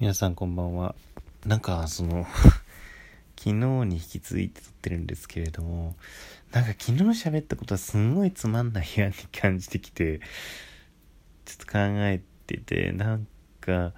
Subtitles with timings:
[0.00, 0.94] 皆さんこんばんは。
[1.44, 2.26] なんかその
[3.36, 5.94] 昨日に引き続いて撮ってるんですけれども、
[6.52, 10.20] なんか昨日喋ったことはすんごいつまんないように感じてきて、
[11.44, 13.26] ちょっと考えてて、なん
[13.60, 13.92] か、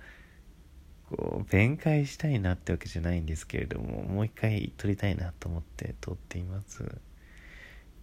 [1.08, 6.82] こう、弁解したいなってわけじゃないんですけれども、もう一回撮りたいなと思って撮っています。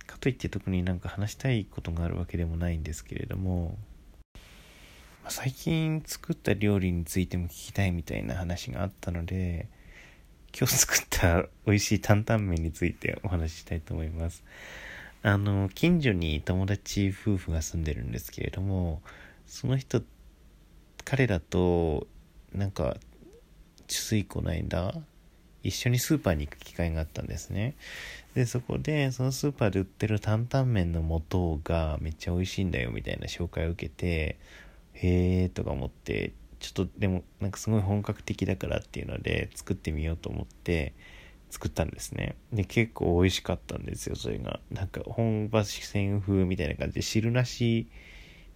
[0.07, 3.77] かといって特になんか話したいことがあるわけでもないんですけれども、
[5.29, 9.67] 最近作った料理についても聞きたいみたいな話があったので
[10.57, 14.43] 今日作った美味しい担々麺についてお話ししたいと思います。
[15.21, 19.01] あの近所に友達夫婦が住んでるんですけれども
[19.45, 20.01] その人
[21.03, 22.07] 彼らと
[22.53, 22.95] なんか
[23.87, 24.95] ついこの間
[25.61, 27.75] 一緒にスーパーに行く機会があったんですね。
[28.33, 34.37] でそこでそのスーパーで売ってる担々麺の素がめっちゃ美味しいんだよみたいな紹介を受けて
[35.01, 40.93] へえとか思ってちょっとでもなんかすごい本格的だからっていうので作ってみようと思って
[41.49, 42.35] 作ったんですね。
[42.53, 44.59] で結構美味しかったんですよそれが。
[44.71, 47.87] なんか本場四川風みたいな感じで汁なし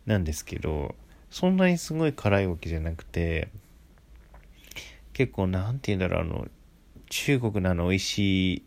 [0.06, 0.96] なんですけど
[1.32, 3.50] そんなにすごい辛いわけじゃなくて
[5.14, 6.48] 結構何て言うんだろうあの
[7.10, 8.64] 中国のあの美味しい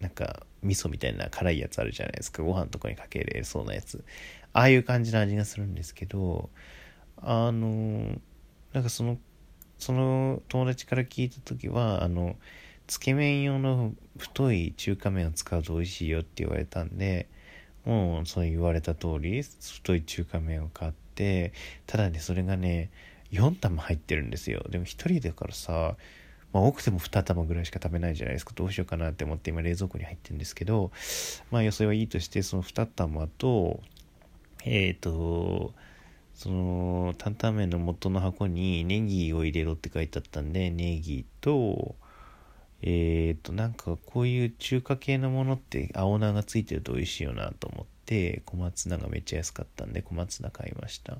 [0.00, 2.42] なんか味噌みたいな辛いやつあるじゃないですか。
[2.42, 4.04] ご飯とかにかけれそうなやつ。
[4.52, 6.50] ああいう感じの味がするんですけど
[7.22, 8.18] あの
[8.72, 9.18] なんかその
[9.78, 12.36] その友達から聞いた時はあの
[12.86, 17.28] つけ麺用の太い中華麺を使うと美味しいよって言われたんで
[17.84, 21.52] もうそう言われた通り太い中華麺を買って
[21.86, 22.90] ただねそれがね
[23.32, 24.64] 4玉入ってるんですよ。
[24.68, 25.96] でも1人だからさ
[26.52, 28.52] まあ、多くても2玉ぐらいしか食べないじゃないですか。
[28.54, 30.90] どうしようかなって思って今冷蔵庫に入ってるんですけど
[31.50, 33.80] まあ予想はいいとしてその2玉と
[34.64, 35.72] えっ、ー、と
[36.40, 41.96] その担々麺の元の箱にネギを入れろって書いてあったんでネギと
[42.80, 51.18] えっ、ー、となんかこういう中華系のものって青菜がついてると美味しいよなと思って小松菜がめっちゃ安かったんで小松菜買いました。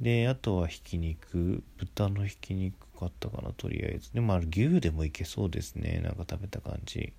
[0.00, 4.14] であとはひき肉豚のひき肉買ったかなとりあえず。
[4.14, 7.12] でもあれ牛でもいけそうですねなんか食べた感じ。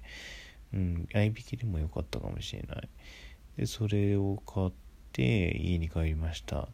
[0.74, 2.90] うん合いびきでもよかったかもしれない。
[3.56, 4.72] でそれを買っ
[5.12, 6.70] て家に帰りました。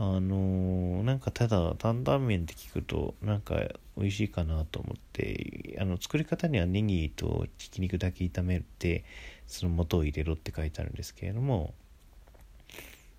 [0.00, 3.56] あのー、なんかただ担々麺って聞くとなんか
[3.96, 9.02] 美味しいかなと思ってあの作り方にはネギとひき肉だけ炒めて
[9.48, 11.74] その素を入れろって書いてあるんですけれども、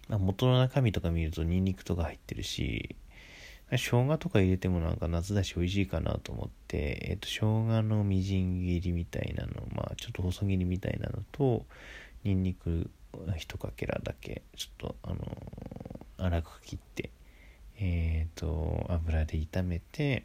[0.07, 2.95] まあ、元の中身とか見るとニンニクとか入ってるし
[3.71, 11.67] 生姜とか入れてもなんか夏だし美味しいかなと思って、えっ、ー、と、生姜のみじん切りみたいなの、まあちょっと細切りみたいなのと、
[12.23, 12.89] ニンニク
[13.37, 15.19] 一かけらだけ、ちょっとあの
[16.19, 17.09] 粗く切って
[17.79, 20.23] えっ、ー、と油で炒めて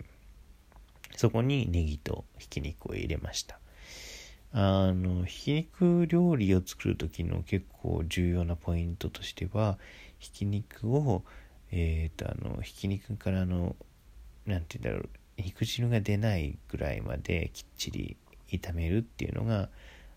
[1.17, 3.59] そこにネギとひき肉を入れました。
[4.57, 9.79] あのひき肉料理を作る時の結構重要なポイントとしては
[10.21, 11.25] ひき肉を
[11.73, 13.75] えっ、ー、とあのひき肉からの
[14.47, 18.17] 何て言うんだろう肉汁が出ないぐらいまできっちり
[18.49, 19.71] 炒めるっていうのが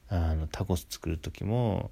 [0.09, 1.89] あのタコス作る時も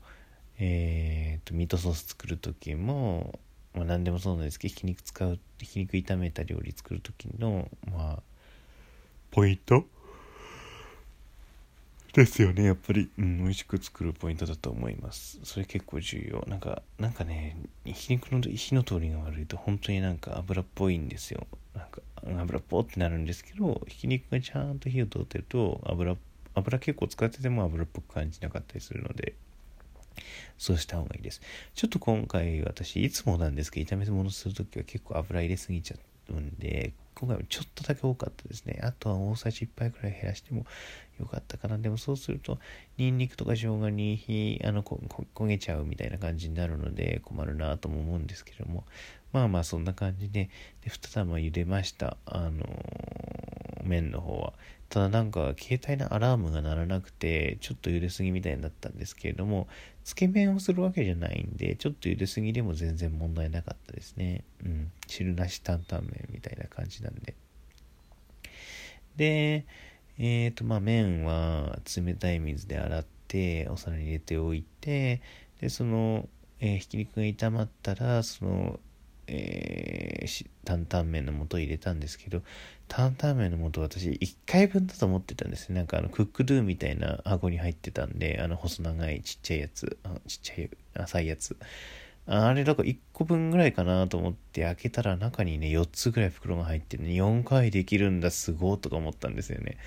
[0.59, 3.39] えーとミートソース作る時も
[3.75, 8.19] まあ、何でもそうなんですけどひき肉使うひき肉炒めた料理作る時のまあ
[9.31, 9.85] ポイント？
[12.13, 15.37] ですよねやっぱり、うん、美味しく作るポイントだと思います。
[15.43, 16.45] それ結構重要。
[16.47, 21.45] なんかなんかねひき肉の火の通りが悪いと本当になんか油っぽいんですよ。
[21.75, 21.99] なんか
[22.39, 26.15] 油っぽってなるんですけどひき肉がちゃんと火を通ってると油
[26.53, 29.33] 油結構使ってても油っぽく感じなかったりするので。
[30.57, 31.41] そうした方がいいです。
[31.73, 35.97] ちょっと今回私、いつもなんですけど、炒め物するときは結構油入れすぎちゃ
[36.29, 38.79] うんで、今回はちょっとだけ多かったですね。
[38.83, 40.65] あとは大さじ1杯くらい減らしても
[41.17, 41.77] よかったかな。
[41.77, 42.59] でもそうすると、
[42.97, 44.99] ニンニクとか生姜に火、あの、こ
[45.33, 48.83] 焦げちゃうみたいな感じになるので困るなとも思うんですけども、
[49.31, 50.49] まあまあそんな感じで、
[50.83, 52.17] で、2玉茹でました。
[52.25, 54.53] あのー、麺の方は。
[54.95, 59.67] ただなんか携帯のアラームが鳴らなくてちょっと揺れすぎみたいになったんですけれども
[60.05, 64.45] つけ麺をするわけじゃないんでちょっと揺れすぎでも全然問題なかったですね。
[64.63, 64.91] うん。
[65.07, 67.35] 汁なし担々麺みたいな感じなんで。
[69.17, 69.65] で
[70.17, 75.21] えっ、ー、とまあ麺は冷たい水で洗ってお皿に入れておいて
[75.59, 76.29] でその、
[76.61, 78.79] えー、ひき肉が炒まったらその
[79.27, 82.41] えー、担々麺の素入れたんですけど
[82.87, 85.75] 担々麺の素私1回分だと思ってたんですね。
[85.75, 91.57] なんかあのクックドゥみたいな顎に入ってたんであの細長いちっちゃいやつあちっちゃい浅いやつ。
[92.27, 97.09] あれだから1個分ぐらいかなと思って開けたら中にね4つぐらい袋が入ってね。
[97.09, 99.77] 4回できるんだすごいとか思ったんですよね。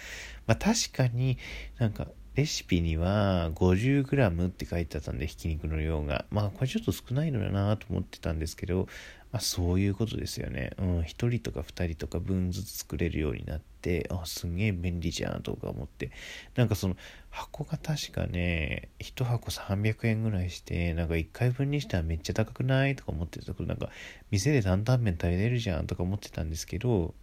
[0.46, 1.38] まあ確かに
[1.79, 2.06] なんか
[2.37, 6.25] レシピには 50g って書いてあったんでひき肉の量が。
[6.31, 8.87] まあこれちょっと少ないのだなと思ってたんですけど
[9.31, 10.71] まあそういうことですよね。
[10.79, 16.11] うん、1人とか2人とか分ずつ作れるようになって、あ、すげえ便利じゃんとか思って。
[16.55, 16.97] なんかその
[17.31, 23.91] 箱が確かね、1箱300円ぐらいして、なんか1回分にしてはめっちゃ高くないとか思ってたけど、なんか
[24.31, 27.15] 店で担々麺食べれるじゃんとか思ってたんですけど、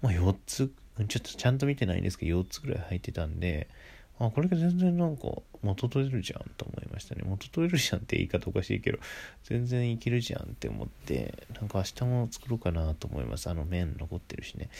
[0.00, 0.72] もう4つ、
[1.08, 3.68] ちょっとちゃんと見てないんですけど、4つぐらい入ってたんで、
[4.18, 5.28] あ、これが全然なんか
[5.62, 7.22] 元取れるじゃんと思いましたね。
[7.26, 8.98] 元取れるじゃんって言い方おかしいけど、
[9.44, 13.50] 全然いけるじゃんって思って、なんか明日も作ろうかなと思います。
[13.50, 14.70] あの麺残ってるしね。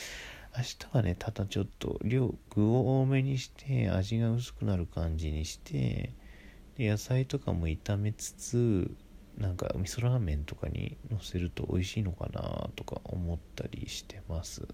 [0.57, 6.13] 明日はね、ただちょっと量、具を多めにして、味が薄くなる感じにして、
[6.77, 8.91] で野菜とかも炒めつつ、
[9.37, 14.67] なんか味噌ラーメンとかにのせると美味しいのかなとか思ったりしてます。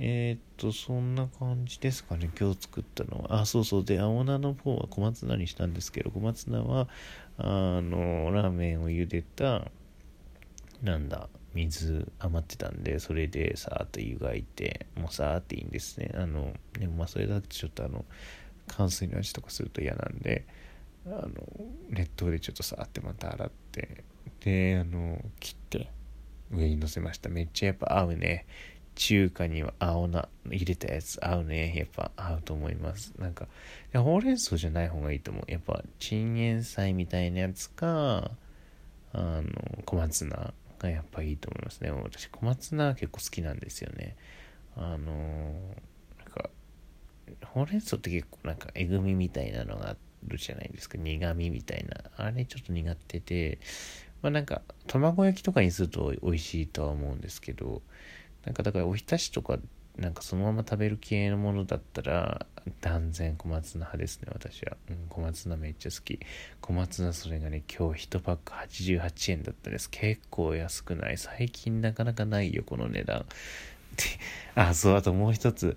[0.00, 3.40] えー、っと、そんな感じですかね、今日作ったのは。
[3.40, 3.84] あ、そうそう。
[3.84, 6.88] で、青菜の方は小松菜にしたんですけど、小松菜は、
[7.36, 9.72] あの、ラーメンを茹でた、
[10.84, 16.12] なんだ、水余ってたんで、それでさーっと湯がいて、もうさーっていいんですね。
[16.14, 18.04] あの、でもまあそれだとちょっとあの、
[18.68, 20.46] 乾水の味とかすると嫌なんで、
[21.06, 21.30] あの、
[21.90, 24.04] 熱湯でちょっとさーってまた洗って、
[24.44, 25.90] で、あの、切って、
[26.52, 27.28] 上に乗せました。
[27.28, 28.46] めっちゃやっぱ合うね。
[28.98, 31.72] 中華には青菜入れたやつ合うね。
[31.76, 33.12] やっぱ合うと思います。
[33.16, 33.46] なんか、
[33.94, 35.44] ほうれん草じゃない方がいいと思う。
[35.50, 38.32] やっぱ、チンゲン菜みたいなやつか、
[39.12, 39.44] あの、
[39.84, 41.92] 小松菜がやっぱいいと思いますね。
[41.92, 44.16] 私、小松菜結構好きなんですよね。
[44.76, 45.54] あの、
[46.18, 46.50] なんか、
[47.44, 49.96] ほうれん草って結構なんかえぐみみたいなのがあ
[50.26, 50.98] るじゃないですか。
[50.98, 52.10] 苦味みたいな。
[52.16, 53.60] あれちょっと苦手で、
[54.22, 57.80] まあなんか、卵焼きとかにすると美味しいとは思うんですけど、
[58.44, 59.58] なんかだからおひたしとか
[59.96, 62.46] なんかそのまま食べる系のものだったら
[62.80, 66.20] 断然小松菜派ですね私は、うん、小松菜めっちゃ好き。
[66.60, 69.90] 小松菜それがね今日1パック88円だったです。
[69.90, 71.18] 結構安くない？
[71.18, 73.26] 最近なかなかないよこの値段。
[74.54, 75.76] あそうあともう一つ。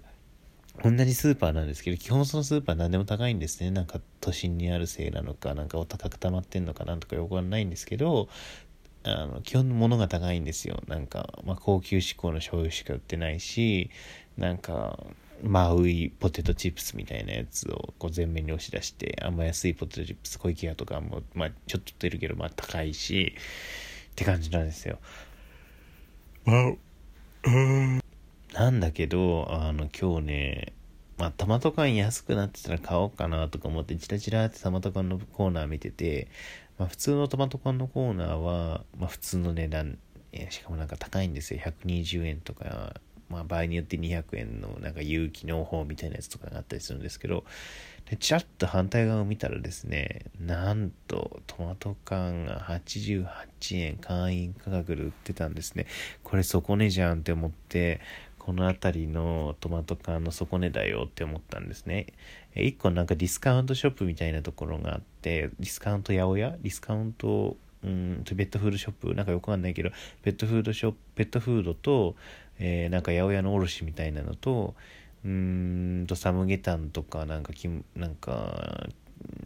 [0.83, 3.71] 同じスーパーなんですけど基本そのスーパー何でも高いんですね。
[3.71, 8.29] なんか都心にあるせいなのかなんかお高く溜まってんのかなんとかよくわかんないんですけど
[9.03, 13.89] あの基本のものが高いんですよなんか、まあ、高級志向の醤油しか売ってないし
[14.37, 14.99] なんか
[15.43, 23.33] マウイポテトチップスみたいなやつをこう前面に押し出してあんま安いポテトチップス小池屋とかも、まあ、ちょっと出るけどまあ高いし
[24.11, 24.99] って感じなんですよ。
[28.53, 30.73] なんだけどあの今日ね
[31.21, 36.29] まあ、トマト缶安くなってたら買おうかなとか思って、チラチラってトマト缶のコーナー見てて、
[36.81, 39.99] まあ、普通のトマト缶のコーナーは、まあ、普通の値段、
[40.49, 41.59] しかもなんか高いんですよ。
[41.59, 42.95] 120円とか、
[43.29, 47.43] まあ、場合によって200円のなんか有機農法みたいなやつとかがあったりするんですけど、
[48.09, 53.27] で、ちらっと反対側を見たらですね、なんとトマト缶が88
[53.73, 55.85] 円会員価格で売ってたんですね。
[56.23, 58.01] これ底値じゃんって思って、
[58.41, 62.07] この辺りのトマト缶の底値だよって思ったんですね。
[62.55, 66.49] 一個なんかディスカウントショップみたいなところがあって、ディスカウント八百屋？
[66.59, 69.13] ディスカウント、うん、ペットフードショップ？
[69.13, 69.91] なんかよくわかんないけど、
[70.23, 72.15] ペットフードショップ、ペットフードと、
[72.57, 74.73] えー、なんか八百屋の卸みたいなのと、
[75.23, 78.87] うんとサムゲタンとかなんかきなんか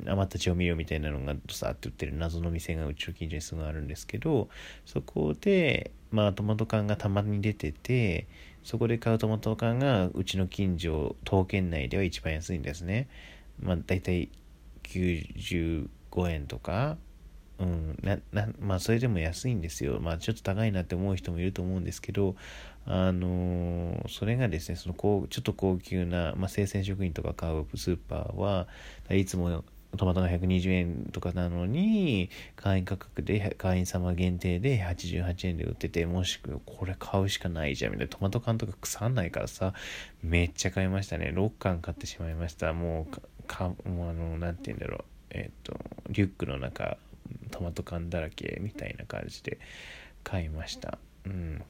[0.07, 4.47] 余った調味料みたいなのがドサーって売ってる謎の店がうちの近所にすぐあるんですけど
[4.85, 8.25] そこでまあトマト缶がたまに出てて
[8.65, 13.07] そこで買うトマト缶がうちの近所東県内では一番安いんですね。
[13.61, 14.29] まあ大体
[14.83, 15.87] 95
[16.29, 16.97] 円とか。
[17.57, 19.99] うんななまあそれでも安いんですよ。
[20.01, 22.35] まあちょっと高いなって思う人もいると思うんですけど
[22.85, 28.67] あのー、それがですねそのこうちょっと高級な、まあ、生鮮食品とか買うスーパーは
[29.09, 29.63] いつも
[29.97, 38.11] トマトが120円とかなのに会員価格で会員様限定で88円で売っててもしくはこれ買うしかないじゃんみたいな。
[38.11, 39.73] トマト缶とか腐んないからさ
[40.23, 41.31] めっちゃ買いましたね。
[41.35, 42.73] 6缶買ってしまいました。
[42.73, 45.03] もうかもうあの何て言うんだろう。
[45.31, 46.97] えっ、ー、とリュックの中
[47.51, 49.59] トマト缶だらけみたいな感じで
[50.23, 50.97] 買いました。
[51.25, 51.63] うん。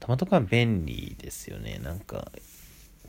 [0.00, 1.78] トマト缶便利ですよね。
[1.82, 2.30] なんか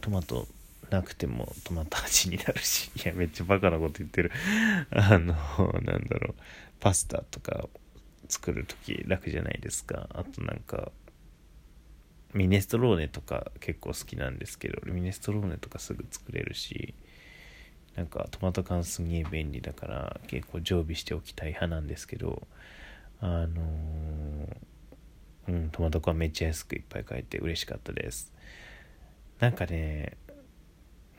[0.02, 0.48] トマト
[0.94, 4.32] なくてもトマト味になるし いやめっちゃバカなこと言ってる。
[4.92, 5.34] あの
[5.82, 6.42] なんだろう。
[6.80, 7.68] パスタとか
[8.28, 10.10] 作る時楽じゃないですか。
[10.14, 10.92] あとなんか
[12.34, 16.94] ミネストローネとか結構好きなんですけどミネストローネとかすぐ作れるし
[17.96, 22.48] なんかトマト缶すげえ便利だから結構常備しておきたい派なんですけど
[23.22, 24.58] あのー、
[25.48, 28.34] うんトマト缶めっちゃ安くいっぱい買えて嬉しかったです。
[29.40, 30.18] なんかね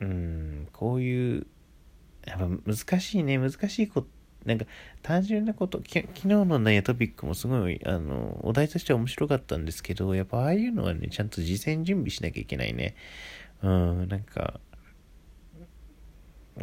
[0.01, 1.47] うんこういう
[2.25, 3.37] やっぱ難しいね。
[3.37, 4.07] 難しいこと
[4.45, 4.65] なんか
[5.01, 12.95] 単純なこと昨日のねトピックもすごいあのお題としては面白かったんですけどやっぱああいうのはねちゃんと事前準備しなきゃいけないね。
[13.63, 14.59] うんなんか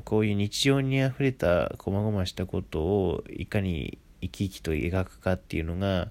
[0.04, 6.10] こういう日常にあふれた細々したことをいかに生き生きと描くかっていうのが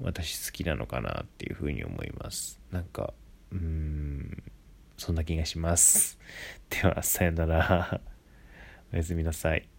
[0.00, 2.60] 私好きなのかなっていうふうに思います。
[2.70, 3.12] なんか
[3.50, 4.42] うん
[5.02, 6.16] そんな気がします。
[6.70, 8.00] ではさよなら。
[8.92, 9.71] おやすみなさい。